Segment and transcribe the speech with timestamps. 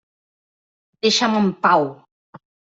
[1.05, 1.89] Deixa'm en pau!